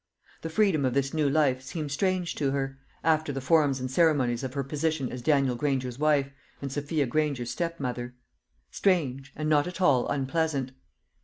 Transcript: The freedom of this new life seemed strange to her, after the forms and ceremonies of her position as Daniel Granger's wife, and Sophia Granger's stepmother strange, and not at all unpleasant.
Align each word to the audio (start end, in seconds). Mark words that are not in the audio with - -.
The 0.41 0.49
freedom 0.49 0.83
of 0.83 0.95
this 0.95 1.13
new 1.13 1.29
life 1.29 1.61
seemed 1.61 1.91
strange 1.91 2.33
to 2.33 2.49
her, 2.49 2.79
after 3.03 3.31
the 3.31 3.39
forms 3.39 3.79
and 3.79 3.91
ceremonies 3.91 4.43
of 4.43 4.55
her 4.55 4.63
position 4.63 5.11
as 5.11 5.21
Daniel 5.21 5.55
Granger's 5.55 5.99
wife, 5.99 6.31
and 6.59 6.71
Sophia 6.71 7.05
Granger's 7.05 7.51
stepmother 7.51 8.15
strange, 8.71 9.31
and 9.35 9.47
not 9.47 9.67
at 9.67 9.79
all 9.79 10.07
unpleasant. 10.09 10.71